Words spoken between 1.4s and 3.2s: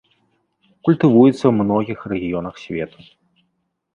ў многіх рэгіёнах свету.